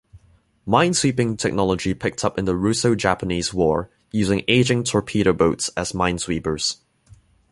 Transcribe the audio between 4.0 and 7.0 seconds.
using aging torpedo boats as minesweepers.